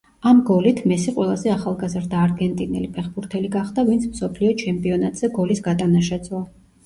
[0.29, 6.41] ამ გოლით მესი ყველაზე ახალგაზრდა არგენტინელი ფეხბურთელი გახდა, ვინც მსოფლიო ჩემპიონატზე გოლის გატანა შეძლო.